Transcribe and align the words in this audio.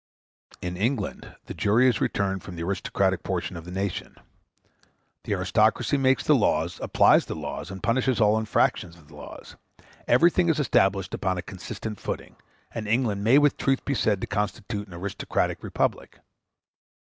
]In 0.67 0.77
England 0.77 1.35
the 1.45 1.53
jury 1.53 1.87
is 1.87 2.01
returned 2.01 2.41
from 2.41 2.55
the 2.55 2.63
aristocratic 2.63 3.21
portion 3.21 3.55
of 3.55 3.65
the 3.65 3.71
nation; 3.71 4.15
*f 4.17 4.23
the 5.25 5.33
aristocracy 5.35 5.95
makes 5.95 6.23
the 6.23 6.33
laws, 6.33 6.79
applies 6.81 7.27
the 7.27 7.35
laws, 7.35 7.69
and 7.69 7.83
punishes 7.83 8.19
all 8.19 8.39
infractions 8.39 8.97
of 8.97 9.09
the 9.09 9.15
laws; 9.15 9.57
everything 10.07 10.49
is 10.49 10.59
established 10.59 11.13
upon 11.13 11.37
a 11.37 11.43
consistent 11.43 11.99
footing, 11.99 12.35
and 12.73 12.87
England 12.87 13.23
may 13.23 13.37
with 13.37 13.57
truth 13.57 13.85
be 13.85 13.93
said 13.93 14.19
to 14.21 14.25
constitute 14.25 14.87
an 14.87 14.95
aristocratic 14.95 15.61
republic. 15.61 16.17